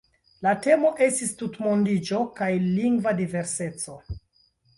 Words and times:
La 0.45 0.51
temo 0.67 0.89
estis 1.07 1.33
"Tutmondiĝo 1.41 2.23
kaj 2.41 2.49
lingva 2.79 3.15
diverseco. 3.21 4.01